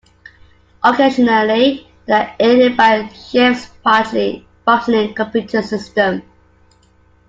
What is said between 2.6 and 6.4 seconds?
by the ship's partially functioning computer system.